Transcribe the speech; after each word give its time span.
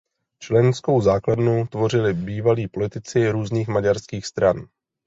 Členskou 0.39 1.01
základnu 1.01 1.67
tvořili 1.67 2.13
bývalí 2.13 2.67
politici 2.67 3.29
různých 3.29 3.67
maďarských 3.67 4.25
stran. 4.25 4.67